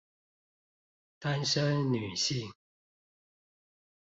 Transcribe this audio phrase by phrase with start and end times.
[1.19, 2.51] 單身女性